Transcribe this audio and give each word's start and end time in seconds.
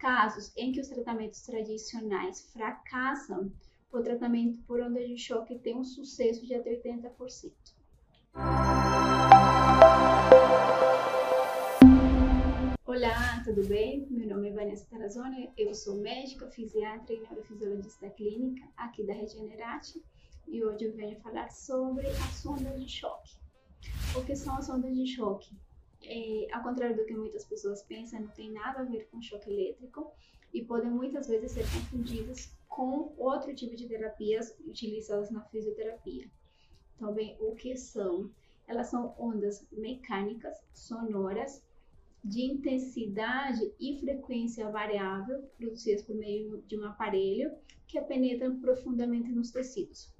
casos 0.00 0.50
em 0.56 0.72
que 0.72 0.80
os 0.80 0.88
tratamentos 0.88 1.42
tradicionais 1.42 2.40
fracassam, 2.52 3.52
o 3.92 4.00
tratamento 4.00 4.58
por 4.62 4.80
onda 4.80 5.06
de 5.06 5.18
choque 5.18 5.58
tem 5.58 5.76
um 5.76 5.84
sucesso 5.84 6.46
de 6.46 6.54
até 6.54 6.74
80%. 6.80 7.52
Olá, 12.86 13.42
tudo 13.44 13.62
bem? 13.68 14.06
Meu 14.10 14.26
nome 14.26 14.48
é 14.48 14.52
Vanessa 14.52 14.86
Tarazone, 14.88 15.52
eu 15.54 15.74
sou 15.74 15.98
médica, 15.98 16.48
fisiatra 16.48 17.14
e 17.14 17.20
neurofisiologista 17.20 18.08
clínica 18.08 18.66
aqui 18.78 19.04
da 19.04 19.12
Regenerate 19.12 20.02
e 20.48 20.64
hoje 20.64 20.86
eu 20.86 20.96
venho 20.96 21.20
falar 21.20 21.50
sobre 21.50 22.06
as 22.06 22.46
ondas 22.46 22.80
de 22.80 22.88
choque. 22.88 23.36
O 24.16 24.24
que 24.24 24.34
são 24.34 24.56
as 24.56 24.70
ondas 24.70 24.96
de 24.96 25.06
choque? 25.06 25.54
É, 26.02 26.46
ao 26.52 26.62
contrário 26.62 26.96
do 26.96 27.04
que 27.04 27.14
muitas 27.14 27.44
pessoas 27.44 27.82
pensam, 27.82 28.20
não 28.20 28.28
tem 28.28 28.50
nada 28.50 28.80
a 28.80 28.84
ver 28.84 29.08
com 29.10 29.20
choque 29.20 29.50
elétrico 29.50 30.12
e 30.52 30.64
podem 30.64 30.90
muitas 30.90 31.28
vezes 31.28 31.52
ser 31.52 31.62
confundidas 31.62 32.52
com 32.68 33.12
outro 33.18 33.54
tipo 33.54 33.76
de 33.76 33.86
terapias 33.86 34.56
utilizadas 34.66 35.30
na 35.30 35.42
fisioterapia. 35.44 36.30
Então, 36.96 37.12
bem, 37.12 37.36
o 37.40 37.54
que 37.54 37.76
são? 37.76 38.30
Elas 38.66 38.88
são 38.88 39.14
ondas 39.18 39.66
mecânicas, 39.72 40.56
sonoras, 40.72 41.62
de 42.22 42.42
intensidade 42.42 43.72
e 43.80 43.98
frequência 43.98 44.70
variável, 44.70 45.42
produzidas 45.56 46.02
por 46.02 46.14
meio 46.14 46.62
de 46.66 46.78
um 46.78 46.84
aparelho 46.84 47.52
que 47.86 48.00
penetram 48.02 48.60
profundamente 48.60 49.30
nos 49.32 49.50
tecidos. 49.50 50.12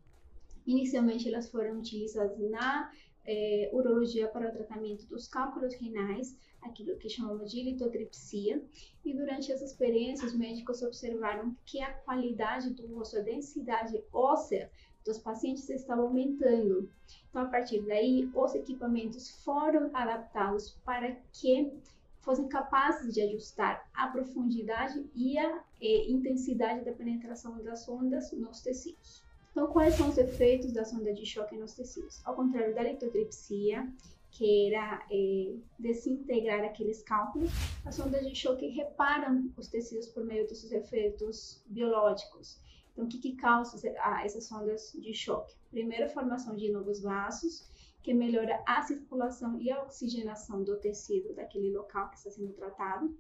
Inicialmente, 0.67 1.29
elas 1.29 1.51
foram 1.51 1.79
utilizadas 1.79 2.39
na 2.51 2.91
é, 3.27 3.71
urologia 3.73 4.29
para 4.29 4.49
o 4.49 4.53
tratamento 4.53 5.07
dos 5.07 5.29
cálculos 5.29 5.75
renais, 5.75 6.37
aquilo 6.63 6.97
que 6.97 7.09
chamamos 7.09 7.51
de 7.51 7.63
litotripsia, 7.63 8.63
e 9.05 9.15
durante 9.15 9.51
essa 9.51 9.65
experiência 9.65 10.27
os 10.27 10.37
médicos 10.37 10.83
observaram 10.83 11.57
que 11.65 11.81
a 11.81 11.93
qualidade 11.93 12.71
do 12.71 12.99
osso, 12.99 13.19
a 13.19 13.23
densidade 13.23 14.03
óssea 14.13 14.71
dos 15.05 15.19
pacientes 15.19 15.69
estava 15.71 16.03
aumentando. 16.03 16.91
Então, 17.29 17.43
a 17.43 17.47
partir 17.47 17.81
daí, 17.83 18.31
os 18.35 18.55
equipamentos 18.55 19.31
foram 19.43 19.91
adaptados 19.95 20.77
para 20.85 21.17
que 21.33 21.73
fossem 22.21 22.49
capazes 22.49 23.15
de 23.15 23.23
ajustar 23.23 23.89
a 23.95 24.09
profundidade 24.09 25.09
e 25.15 25.39
a 25.39 25.65
e, 25.81 26.13
intensidade 26.13 26.85
da 26.85 26.93
penetração 26.93 27.63
das 27.63 27.89
ondas 27.89 28.31
nos 28.33 28.61
tecidos. 28.61 29.25
Então, 29.51 29.67
quais 29.67 29.95
são 29.95 30.09
os 30.09 30.17
efeitos 30.17 30.73
da 30.73 30.85
sonda 30.85 31.13
de 31.13 31.27
choque 31.27 31.57
nos 31.57 31.75
tecidos? 31.75 32.21
Ao 32.25 32.35
contrário 32.35 32.75
da 32.75 32.83
litotripsia, 32.83 33.93
que 34.31 34.73
era 34.73 35.05
é, 35.11 35.55
desintegrar 35.79 36.65
aqueles 36.65 37.03
cálculos, 37.03 37.51
as 37.85 37.97
sondas 37.97 38.27
de 38.27 38.35
choque 38.35 38.69
reparam 38.69 39.53
os 39.57 39.69
tecidos 39.69 40.07
por 40.09 40.25
meio 40.25 40.47
dos 40.47 40.71
efeitos 40.71 41.63
biológicos. 41.67 42.61
Então, 42.93 43.05
o 43.05 43.09
que, 43.09 43.19
que 43.19 43.37
causa 43.37 43.77
essas 44.25 44.45
sondas 44.45 44.93
de 44.95 45.13
choque? 45.13 45.55
Primeiro, 45.71 46.05
a 46.05 46.09
formação 46.09 46.57
de 46.57 46.71
novos 46.71 47.01
vasos, 47.01 47.69
que 48.03 48.15
melhora 48.15 48.63
a 48.67 48.83
circulação 48.83 49.61
e 49.61 49.71
a 49.71 49.83
oxigenação 49.83 50.63
do 50.63 50.77
tecido 50.77 51.35
daquele 51.35 51.71
local 51.71 52.09
que 52.11 52.17
está 52.17 52.31
sendo 52.31 52.53
tratado. 52.53 53.15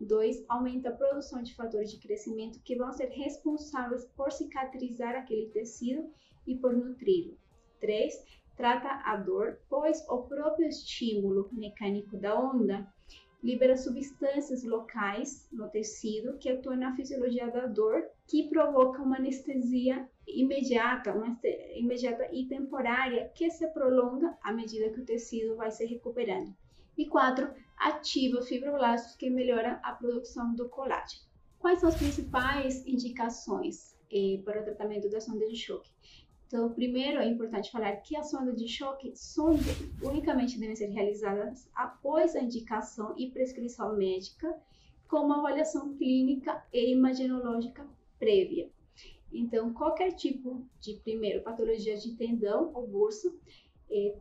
2. 0.00 0.44
Aumenta 0.48 0.88
a 0.88 0.96
produção 0.96 1.42
de 1.42 1.54
fatores 1.54 1.90
de 1.90 1.98
crescimento 1.98 2.60
que 2.62 2.76
vão 2.76 2.92
ser 2.92 3.08
responsáveis 3.08 4.04
por 4.16 4.32
cicatrizar 4.32 5.14
aquele 5.14 5.48
tecido 5.50 6.08
e 6.46 6.56
por 6.56 6.72
nutri-lo. 6.72 7.36
3. 7.80 8.14
Trata 8.56 8.88
a 9.04 9.16
dor, 9.16 9.60
pois 9.68 10.04
o 10.08 10.22
próprio 10.22 10.68
estímulo 10.68 11.48
mecânico 11.52 12.16
da 12.16 12.38
onda 12.38 12.92
libera 13.42 13.76
substâncias 13.76 14.64
locais 14.64 15.48
no 15.52 15.68
tecido 15.68 16.36
que 16.38 16.48
atuam 16.48 16.76
na 16.76 16.94
fisiologia 16.96 17.48
da 17.50 17.66
dor, 17.66 18.02
que 18.26 18.48
provoca 18.48 19.00
uma 19.00 19.16
anestesia 19.16 20.08
imediata, 20.26 21.14
uma 21.14 21.38
imediata 21.76 22.28
e 22.32 22.48
temporária 22.48 23.30
que 23.34 23.48
se 23.50 23.68
prolonga 23.68 24.36
à 24.42 24.52
medida 24.52 24.90
que 24.90 25.00
o 25.00 25.04
tecido 25.04 25.56
vai 25.56 25.70
se 25.70 25.86
recuperando. 25.86 26.52
E 26.98 27.06
quatro, 27.06 27.48
ativa 27.76 28.42
fibroblastos 28.42 29.14
que 29.14 29.30
melhora 29.30 29.78
a 29.84 29.92
produção 29.92 30.52
do 30.56 30.68
colágeno. 30.68 31.22
Quais 31.56 31.78
são 31.78 31.88
as 31.88 31.94
principais 31.94 32.84
indicações 32.84 33.96
eh, 34.12 34.40
para 34.44 34.60
o 34.60 34.64
tratamento 34.64 35.08
da 35.08 35.20
sonda 35.20 35.46
de 35.46 35.54
choque? 35.54 35.88
Então, 36.48 36.72
primeiro 36.72 37.20
é 37.20 37.28
importante 37.28 37.70
falar 37.70 37.94
que 37.98 38.16
as 38.16 38.30
sondas 38.30 38.56
de 38.56 38.66
choque 38.66 39.14
sonda, 39.14 39.62
unicamente 40.02 40.58
devem 40.58 40.74
ser 40.74 40.86
realizadas 40.86 41.70
após 41.72 42.34
a 42.34 42.40
indicação 42.40 43.14
e 43.16 43.30
prescrição 43.30 43.96
médica, 43.96 44.52
com 45.06 45.18
uma 45.18 45.38
avaliação 45.38 45.94
clínica 45.94 46.64
e 46.72 46.90
imaginológica 46.90 47.86
prévia. 48.18 48.68
Então, 49.32 49.72
qualquer 49.72 50.12
tipo 50.14 50.66
de, 50.80 50.94
primeiro, 50.94 51.42
patologia 51.42 51.96
de 51.96 52.16
tendão 52.16 52.72
ou 52.74 52.88
é 52.88 53.32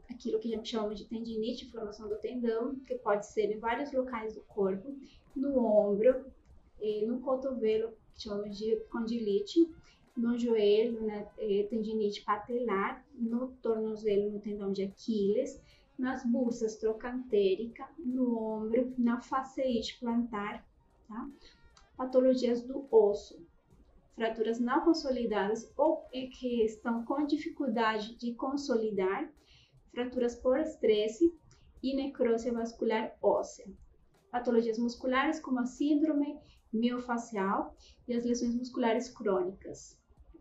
aquilo 0.10 0.40
que 0.40 0.54
a 0.54 0.58
gente 0.58 0.70
chama 0.70 0.96
de 0.96 1.06
tendinite, 1.06 1.66
inflamação 1.66 2.08
do 2.08 2.18
tendão, 2.18 2.76
que 2.76 2.96
pode 2.96 3.26
ser 3.26 3.52
em 3.52 3.60
vários 3.60 3.92
locais 3.92 4.34
do 4.34 4.42
corpo, 4.42 4.96
no 5.36 5.58
ombro, 5.58 6.26
no 7.06 7.20
cotovelo, 7.20 7.92
que 8.14 8.24
chamamos 8.24 8.58
de 8.58 8.76
condilite, 8.90 9.70
no 10.16 10.38
joelho, 10.38 11.02
né, 11.02 11.28
é, 11.38 11.68
tendinite 11.70 12.24
patelar, 12.24 13.06
no 13.14 13.50
tornozelo, 13.62 14.32
no 14.32 14.40
tendão 14.40 14.72
de 14.72 14.84
Aquiles, 14.84 15.62
nas 15.98 16.26
bursas 16.26 16.76
trocantérica, 16.76 17.88
no 17.98 18.38
ombro, 18.38 18.94
na 18.98 19.22
faceite 19.22 20.00
plantar, 20.00 20.66
tá? 21.08 21.30
Patologias 21.96 22.62
do 22.62 22.86
osso, 22.92 23.40
fraturas 24.16 24.60
não 24.60 24.82
consolidadas 24.82 25.72
ou 25.76 26.06
que 26.12 26.64
estão 26.64 27.04
com 27.04 27.26
dificuldade 27.26 28.16
de 28.16 28.34
consolidar, 28.34 29.32
fraturas 29.98 30.36
por 30.36 30.60
estresse 30.60 31.34
e 31.82 31.96
necrose 31.96 32.52
vascular 32.52 33.18
óssea. 33.20 33.66
Patologias 34.32 34.78
musculares 34.78 35.40
como 35.40 35.60
a 35.60 35.66
síndrome 35.66 36.38
miofacial 36.72 37.76
e 38.08 38.14
as 38.14 38.24
lesões 38.24 38.54
musculares 38.54 39.10
crônicas. 39.10 39.98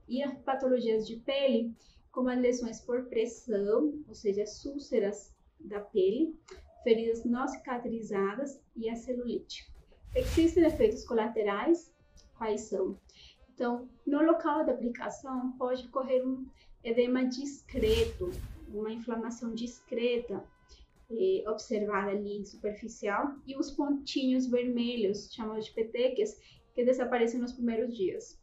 E 0.06 0.22
as 0.22 0.38
patologias 0.42 1.06
de 1.06 1.16
pele, 1.16 1.74
como 2.12 2.28
as 2.28 2.38
lesões 2.38 2.80
por 2.82 3.06
pressão, 3.06 4.04
ou 4.06 4.14
seja, 4.14 4.42
as 4.42 4.62
úlceras 4.66 5.34
da 5.58 5.80
pele, 5.80 6.38
feridas 6.84 7.24
não 7.24 7.48
cicatrizadas 7.48 8.60
e 8.76 8.90
a 8.90 8.94
celulite. 8.94 9.72
Existem 10.14 10.66
efeitos 10.66 11.02
colaterais? 11.02 11.90
Quais 12.36 12.60
são? 12.62 12.98
Então, 13.54 13.88
no 14.06 14.20
local 14.22 14.66
da 14.66 14.72
aplicação 14.72 15.52
pode 15.52 15.86
ocorrer 15.86 16.22
um 16.26 16.46
edema 16.84 17.24
discreto, 17.24 18.30
uma 18.68 18.92
inflamação 18.92 19.54
discreta 19.54 20.42
observada 21.46 22.10
ali 22.10 22.44
superficial 22.44 23.36
e 23.46 23.56
os 23.56 23.70
pontinhos 23.70 24.46
vermelhos, 24.46 25.32
chamados 25.32 25.66
de 25.66 25.72
petequias, 25.72 26.40
que 26.74 26.84
desaparecem 26.84 27.40
nos 27.40 27.52
primeiros 27.52 27.96
dias. 27.96 28.38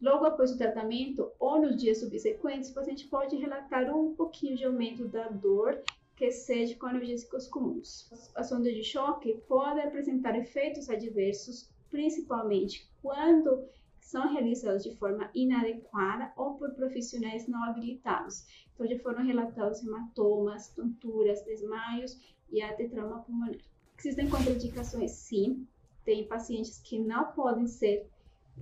Logo 0.00 0.26
após 0.26 0.52
o 0.52 0.58
tratamento 0.58 1.32
ou 1.38 1.60
nos 1.60 1.76
dias 1.76 2.00
subsequentes, 2.00 2.70
o 2.70 2.74
paciente 2.74 3.08
pode 3.08 3.36
relatar 3.36 3.94
um 3.94 4.14
pouquinho 4.14 4.56
de 4.56 4.64
aumento 4.64 5.08
da 5.08 5.28
dor 5.28 5.82
que 6.14 6.26
excede 6.26 6.76
com 6.76 6.86
analgésicos 6.86 7.48
comuns. 7.48 8.10
As 8.34 8.52
ondas 8.52 8.74
de 8.74 8.84
choque 8.84 9.40
podem 9.48 9.84
apresentar 9.84 10.38
efeitos 10.38 10.90
adversos, 10.90 11.70
principalmente 11.90 12.88
quando 13.02 13.66
são 13.98 14.32
realizados 14.32 14.84
de 14.84 14.94
forma 14.96 15.30
inadequada 15.34 16.32
ou 16.36 16.54
por 16.54 16.74
profissionais 16.74 17.48
não 17.48 17.64
habilitados. 17.64 18.46
Então, 18.76 18.86
já 18.86 18.98
foram 18.98 19.24
relatados 19.24 19.82
hematomas, 19.82 20.68
tonturas, 20.68 21.42
desmaios 21.44 22.20
e 22.50 22.60
até 22.60 22.86
trauma 22.86 23.22
pulmonar. 23.22 23.56
Existem 23.98 24.28
contraindicações, 24.28 25.12
sim. 25.12 25.66
Tem 26.04 26.28
pacientes 26.28 26.78
que 26.80 26.98
não 26.98 27.32
podem 27.32 27.66
ser 27.66 28.06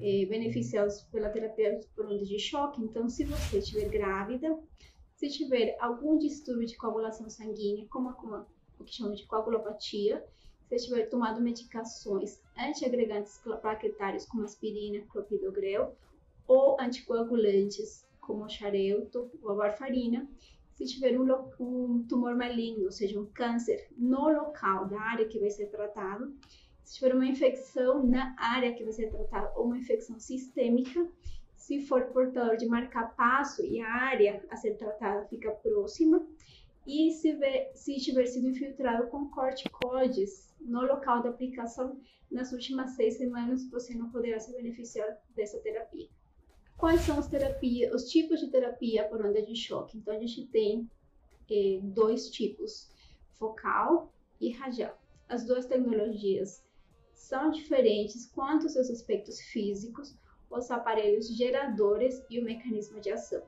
eh, 0.00 0.24
beneficiados 0.26 1.02
pela 1.10 1.28
terapia 1.28 1.80
por 1.96 2.06
onda 2.06 2.24
de 2.24 2.38
choque. 2.38 2.80
Então, 2.80 3.08
se 3.08 3.24
você 3.24 3.58
estiver 3.58 3.88
grávida, 3.88 4.56
se 5.16 5.28
tiver 5.28 5.76
algum 5.80 6.16
distúrbio 6.16 6.66
de 6.66 6.76
coagulação 6.76 7.28
sanguínea, 7.28 7.86
como 7.90 8.08
a, 8.10 8.46
o 8.78 8.84
que 8.84 8.94
chamamos 8.94 9.18
de 9.18 9.26
coagulopatia, 9.26 10.24
se 10.68 10.76
estiver 10.76 11.08
tomando 11.08 11.40
medicações 11.40 12.40
antiagregantes 12.56 13.40
plaquetários 13.60 14.26
como 14.26 14.44
aspirina, 14.44 15.04
clopidogrel 15.08 15.94
ou 16.46 16.80
anticoagulantes 16.80 18.06
como 18.26 18.48
xarelto 18.48 19.30
ou 19.42 19.52
a 19.52 19.54
varfarina, 19.54 20.28
se 20.74 20.84
tiver 20.86 21.18
um, 21.18 21.26
um, 21.60 22.04
tumor 22.08 22.34
maligno, 22.36 22.84
ou 22.84 22.90
seja, 22.90 23.20
um 23.20 23.26
câncer 23.26 23.88
no 23.96 24.28
local 24.28 24.88
da 24.88 25.00
área 25.00 25.28
que 25.28 25.38
vai 25.38 25.50
ser 25.50 25.66
tratado, 25.66 26.34
se 26.82 26.96
tiver 26.96 27.14
uma 27.14 27.26
infecção 27.26 28.04
na 28.04 28.34
área 28.38 28.74
que 28.74 28.82
vai 28.82 28.92
ser 28.92 29.10
tratada 29.10 29.52
ou 29.56 29.66
uma 29.66 29.78
infecção 29.78 30.18
sistêmica, 30.18 31.08
se 31.54 31.80
for 31.80 32.06
portador 32.06 32.56
de 32.56 32.66
marca-passo 32.66 33.64
e 33.64 33.80
a 33.80 33.88
área 33.88 34.44
a 34.50 34.56
ser 34.56 34.76
tratada 34.76 35.24
fica 35.26 35.50
próxima, 35.50 36.26
e 36.86 37.10
se, 37.12 37.32
vê, 37.32 37.70
se 37.74 37.96
tiver 37.96 38.26
sido 38.26 38.48
infiltrado 38.48 39.06
com 39.08 39.30
corticoides 39.30 40.54
no 40.60 40.82
local 40.82 41.22
da 41.22 41.30
aplicação 41.30 41.98
nas 42.30 42.52
últimas 42.52 42.90
seis 42.90 43.16
semanas, 43.16 43.70
você 43.70 43.94
não 43.94 44.10
poderá 44.10 44.38
se 44.38 44.52
beneficiar 44.52 45.08
dessa 45.34 45.58
terapia. 45.60 46.08
Quais 46.76 47.00
são 47.02 47.18
as 47.18 47.28
terapias, 47.28 47.92
os 47.94 48.10
tipos 48.10 48.40
de 48.40 48.48
terapia 48.48 49.08
por 49.08 49.24
onda 49.24 49.40
de 49.42 49.54
choque? 49.54 49.98
Então, 49.98 50.14
a 50.14 50.18
gente 50.18 50.46
tem 50.46 50.88
eh, 51.50 51.78
dois 51.82 52.30
tipos, 52.30 52.90
focal 53.38 54.12
e 54.40 54.50
radial. 54.50 54.98
As 55.28 55.44
duas 55.44 55.66
tecnologias 55.66 56.62
são 57.14 57.50
diferentes 57.50 58.26
quanto 58.26 58.64
aos 58.64 58.72
seus 58.72 58.90
aspectos 58.90 59.40
físicos, 59.40 60.14
os 60.50 60.70
aparelhos 60.70 61.28
geradores 61.28 62.22
e 62.28 62.38
o 62.38 62.44
mecanismo 62.44 63.00
de 63.00 63.10
ação. 63.10 63.42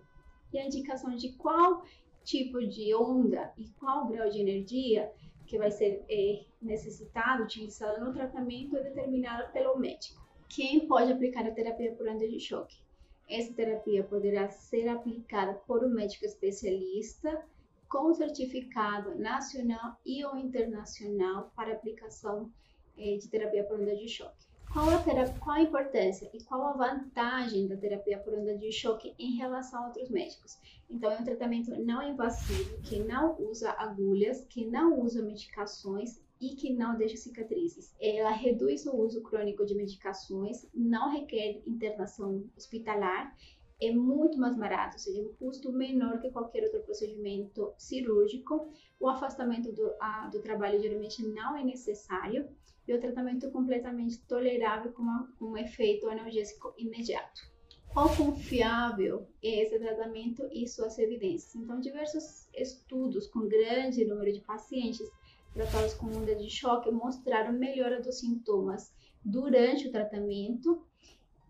E 0.53 0.59
a 0.59 0.65
indicação 0.65 1.15
de 1.15 1.33
qual 1.33 1.85
tipo 2.25 2.67
de 2.67 2.95
onda 2.95 3.53
e 3.57 3.69
qual 3.79 4.09
grau 4.09 4.29
de 4.29 4.41
energia 4.41 5.13
que 5.47 5.59
vai 5.59 5.71
ser 5.71 6.05
é, 6.09 6.45
necessitado, 6.61 7.45
utilizado 7.45 8.05
no 8.05 8.13
tratamento 8.13 8.77
é 8.77 8.83
determinado 8.83 9.53
pelo 9.53 9.79
médico. 9.79 10.27
Quem 10.49 10.87
pode 10.87 11.13
aplicar 11.13 11.47
a 11.47 11.53
terapia 11.53 11.93
por 11.93 12.09
onda 12.09 12.27
de 12.27 12.41
choque? 12.41 12.86
Essa 13.29 13.53
terapia 13.53 14.05
poderá 14.05 14.49
ser 14.51 14.89
aplicada 14.89 15.55
por 15.67 15.85
um 15.85 15.89
médico 15.89 16.25
especialista 16.25 17.45
com 17.89 18.15
certificado 18.15 19.19
nacional 19.19 19.97
e 20.05 20.25
ou 20.25 20.37
internacional 20.37 21.53
para 21.57 21.73
aplicação 21.73 22.51
eh, 22.97 23.17
de 23.17 23.29
terapia 23.29 23.65
por 23.65 23.81
onda 23.81 23.97
de 23.97 24.09
choque. 24.09 24.47
Qual 24.73 24.89
a, 24.91 25.03
qual 25.39 25.57
a 25.57 25.63
importância 25.63 26.29
e 26.35 26.43
qual 26.45 26.63
a 26.67 26.73
vantagem 26.73 27.67
da 27.67 27.77
terapia 27.77 28.19
por 28.19 28.35
onda 28.35 28.57
de 28.59 28.71
choque 28.71 29.15
em 29.19 29.37
relação 29.37 29.83
a 29.83 29.87
outros 29.87 30.11
médicos? 30.11 30.59
Então, 30.91 31.11
é 31.11 31.19
um 31.19 31.25
tratamento 31.25 31.71
não 31.83 32.03
invasivo, 32.03 32.81
que 32.83 32.99
não 32.99 33.41
usa 33.41 33.71
agulhas, 33.73 34.45
que 34.45 34.67
não 34.67 35.01
usa 35.01 35.23
medicações 35.23 36.21
e 36.41 36.55
que 36.55 36.73
não 36.73 36.97
deixa 36.97 37.17
cicatrizes. 37.17 37.95
Ela 38.01 38.31
reduz 38.31 38.87
o 38.87 38.97
uso 38.97 39.23
crônico 39.23 39.65
de 39.65 39.75
medicações, 39.75 40.67
não 40.75 41.11
requer 41.11 41.63
internação 41.67 42.45
hospitalar, 42.57 43.35
é 43.81 43.93
muito 43.93 44.39
mais 44.39 44.57
barato, 44.57 44.95
ou 44.95 44.99
seja, 44.99 45.23
um 45.23 45.35
custo 45.35 45.71
menor 45.71 46.21
que 46.21 46.31
qualquer 46.31 46.65
outro 46.65 46.81
procedimento 46.83 47.75
cirúrgico. 47.77 48.71
O 48.99 49.09
afastamento 49.09 49.71
do, 49.73 49.93
a, 50.01 50.29
do 50.29 50.41
trabalho 50.41 50.81
geralmente 50.81 51.23
não 51.27 51.57
é 51.57 51.63
necessário 51.63 52.49
e 52.89 52.95
o 52.95 53.01
tratamento 53.01 53.47
é 53.47 53.51
completamente 53.51 54.19
tolerável 54.27 54.93
com, 54.93 55.05
com 55.39 55.47
um 55.47 55.57
efeito 55.59 56.09
analgésico 56.09 56.73
imediato. 56.79 57.55
Quão 57.93 58.15
confiável 58.15 59.27
é 59.43 59.63
esse 59.63 59.79
tratamento 59.79 60.47
e 60.53 60.67
suas 60.69 60.99
evidências? 60.99 61.55
Então, 61.55 61.81
diversos 61.81 62.47
estudos 62.55 63.27
com 63.27 63.49
grande 63.49 64.05
número 64.05 64.33
de 64.33 64.41
pacientes 64.41 65.11
tratados 65.57 65.95
com 65.95 66.09
onda 66.09 66.35
de 66.35 66.51
choque 66.51 66.91
mostraram 66.91 67.51
melhora 67.55 68.03
dos 68.03 68.21
sintomas 68.21 68.93
durante 69.25 69.89
o 69.89 69.91
tratamento 69.91 70.87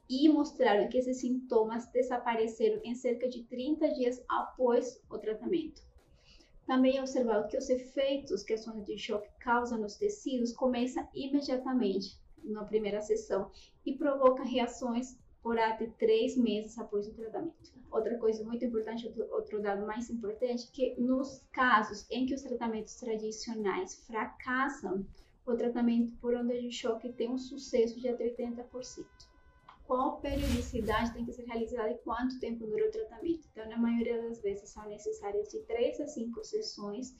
e 0.08 0.28
mostraram 0.28 0.88
que 0.88 0.96
esses 0.96 1.20
sintomas 1.20 1.90
desapareceram 1.90 2.80
em 2.84 2.94
cerca 2.94 3.28
de 3.28 3.42
30 3.42 3.92
dias 3.94 4.24
após 4.28 5.02
o 5.10 5.18
tratamento. 5.18 5.82
Também 6.64 7.00
observaram 7.00 7.48
que 7.48 7.58
os 7.58 7.68
efeitos 7.68 8.44
que 8.44 8.52
a 8.52 8.58
sonda 8.58 8.82
de 8.82 8.96
choque 8.96 9.28
causa 9.40 9.76
nos 9.76 9.96
tecidos 9.96 10.52
começam 10.52 11.08
imediatamente 11.12 12.16
na 12.44 12.64
primeira 12.64 13.00
sessão 13.00 13.50
e 13.84 13.96
provoca 13.98 14.44
reações 14.44 15.18
por 15.46 15.56
até 15.60 15.86
três 15.96 16.36
meses 16.36 16.76
após 16.76 17.06
o 17.06 17.14
tratamento. 17.14 17.72
Outra 17.88 18.18
coisa 18.18 18.42
muito 18.42 18.64
importante, 18.64 19.08
outro 19.30 19.62
dado 19.62 19.86
mais 19.86 20.10
importante, 20.10 20.68
que 20.72 21.00
nos 21.00 21.46
casos 21.52 22.04
em 22.10 22.26
que 22.26 22.34
os 22.34 22.42
tratamentos 22.42 22.96
tradicionais 22.96 24.04
fracassam, 24.08 25.06
o 25.46 25.54
tratamento 25.54 26.12
por 26.16 26.34
onda 26.34 26.60
de 26.60 26.72
choque 26.72 27.12
tem 27.12 27.30
um 27.30 27.38
sucesso 27.38 28.00
de 28.00 28.08
até 28.08 28.28
80% 28.28 29.06
qual 29.86 30.20
periodicidade 30.20 31.14
tem 31.14 31.24
que 31.24 31.32
ser 31.32 31.44
realizada 31.44 31.92
e 31.92 31.98
quanto 31.98 32.40
tempo 32.40 32.66
dura 32.66 32.88
o 32.88 32.90
tratamento. 32.90 33.46
Então, 33.52 33.68
na 33.68 33.78
maioria 33.78 34.20
das 34.20 34.42
vezes, 34.42 34.68
são 34.70 34.84
necessárias 34.88 35.48
de 35.52 35.60
3 35.60 36.00
a 36.00 36.08
5 36.08 36.42
sessões, 36.42 37.16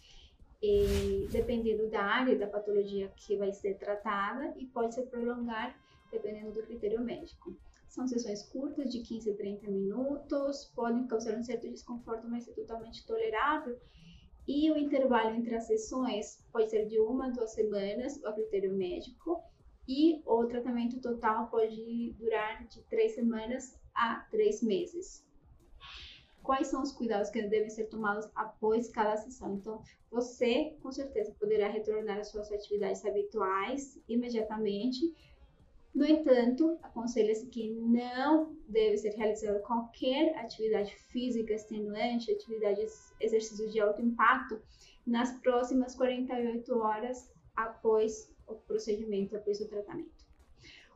e, 0.61 1.29
dependendo 1.31 1.89
da 1.89 2.03
área 2.03 2.37
da 2.37 2.49
patologia 2.49 3.09
que 3.15 3.37
vai 3.37 3.53
ser 3.53 3.79
tratada, 3.79 4.53
e 4.57 4.67
pode 4.67 4.97
ser 4.97 5.03
prolongar 5.03 5.79
dependendo 6.11 6.53
do 6.53 6.63
critério 6.63 7.01
médico. 7.01 7.57
São 7.89 8.07
sessões 8.07 8.43
curtas, 8.43 8.91
de 8.91 9.01
15 9.01 9.31
a 9.31 9.37
30 9.37 9.71
minutos, 9.71 10.71
podem 10.75 11.07
causar 11.07 11.37
um 11.37 11.43
certo 11.43 11.69
desconforto, 11.69 12.29
mas 12.29 12.47
é 12.49 12.53
totalmente 12.53 13.07
tolerável. 13.07 13.79
E 14.47 14.71
o 14.71 14.77
intervalo 14.77 15.35
entre 15.35 15.55
as 15.55 15.67
sessões 15.67 16.39
pode 16.53 16.71
ser 16.71 16.87
de 16.87 17.01
uma 17.01 17.27
a 17.27 17.31
duas 17.31 17.53
semanas, 17.53 18.23
a 18.25 18.33
critério 18.33 18.73
médico, 18.73 19.43
e 19.89 20.21
o 20.25 20.45
tratamento 20.47 21.01
total 21.01 21.49
pode 21.49 22.13
durar 22.19 22.67
de 22.67 22.83
três 22.85 23.15
semanas 23.15 23.81
a 23.95 24.27
três 24.31 24.63
meses. 24.63 25.25
Quais 26.43 26.69
são 26.69 26.83
os 26.83 26.93
cuidados 26.93 27.29
que 27.29 27.43
devem 27.43 27.71
ser 27.71 27.87
tomados 27.87 28.29
após 28.35 28.89
cada 28.89 29.17
sessão? 29.17 29.55
Então, 29.55 29.83
você 30.11 30.77
com 30.81 30.93
certeza 30.93 31.35
poderá 31.41 31.69
retornar 31.69 32.19
às 32.19 32.29
suas 32.29 32.53
atividades 32.53 33.05
habituais 33.05 34.01
imediatamente. 34.09 35.13
No 35.97 36.05
entanto, 36.05 36.79
aconselha-se 36.83 37.47
que 37.47 37.71
não 37.71 38.55
deve 38.69 38.99
ser 38.99 39.15
realizada 39.15 39.61
qualquer 39.61 40.37
atividade 40.37 40.95
física 40.95 41.55
extenuante, 41.55 42.31
atividades, 42.31 43.15
exercícios 43.19 43.73
de 43.73 43.81
alto 43.81 44.03
impacto, 44.03 44.61
nas 45.07 45.33
próximas 45.41 45.95
48 45.95 46.79
horas 46.79 47.33
após 47.57 48.31
o 48.47 48.57
procedimento 48.57 49.35
após 49.39 49.59
o 49.59 49.69
tratamento. 49.69 50.27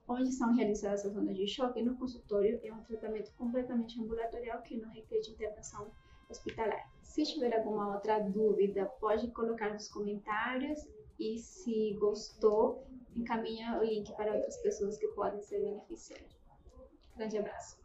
Onde 0.06 0.30
são 0.32 0.54
realizadas 0.54 1.06
as 1.06 1.16
ondas 1.16 1.34
de 1.34 1.48
choque 1.48 1.80
no 1.80 1.96
consultório 1.96 2.60
é 2.62 2.70
um 2.70 2.82
tratamento 2.82 3.32
completamente 3.38 3.98
ambulatorial 3.98 4.60
que 4.60 4.76
não 4.76 4.90
requer 4.90 5.20
internação 5.20 5.90
hospitalar. 6.28 6.90
Se 7.02 7.22
tiver 7.24 7.56
alguma 7.56 7.94
outra 7.94 8.18
dúvida, 8.18 8.84
pode 9.00 9.30
colocar 9.30 9.72
nos 9.72 9.88
comentários 9.88 10.86
e 11.20 11.38
se 11.38 11.94
gostou, 12.00 12.86
encaminha 13.14 13.78
o 13.78 13.84
link 13.84 14.10
para 14.16 14.34
outras 14.34 14.56
pessoas 14.56 14.96
que 14.96 15.06
podem 15.08 15.42
ser 15.42 15.60
beneficiadas. 15.60 16.40
Grande 17.14 17.38
abraço. 17.38 17.79